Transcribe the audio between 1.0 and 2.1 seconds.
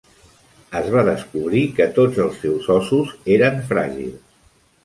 descobrir que